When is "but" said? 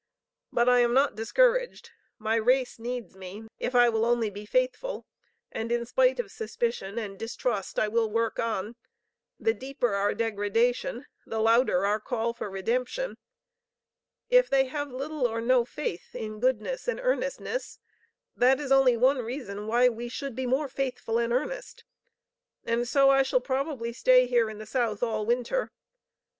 0.51-0.67